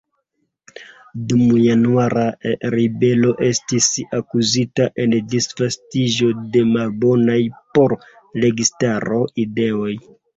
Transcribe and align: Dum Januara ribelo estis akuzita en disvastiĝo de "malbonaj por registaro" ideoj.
Dum 1.31 1.41
Januara 1.63 2.21
ribelo 2.75 3.33
estis 3.49 3.89
akuzita 4.19 4.87
en 5.03 5.13
disvastiĝo 5.33 6.31
de 6.55 6.63
"malbonaj 6.71 7.37
por 7.79 7.95
registaro" 8.47 9.21
ideoj. 9.45 9.93